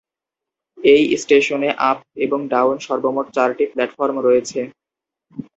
এই 0.77 1.03
স্টেশনে 1.21 1.69
আপ 1.89 1.99
এবং 2.25 2.39
ডাউন 2.53 2.75
সর্বমোট 2.87 3.27
চারটি 3.35 3.63
প্ল্যাটফর্ম 3.73 4.15
রয়েছে। 4.27 4.59